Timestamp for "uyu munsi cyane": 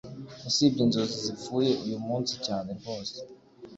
1.85-2.69